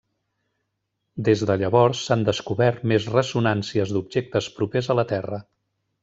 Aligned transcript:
Des 1.27 1.43
de 1.49 1.57
llavors 1.63 1.99
s'han 2.07 2.23
descobert 2.29 2.81
més 2.91 3.05
ressonàncies 3.17 3.93
d'objectes 3.97 4.47
propers 4.57 4.89
a 4.95 5.01
la 5.01 5.05
Terra. 5.17 5.39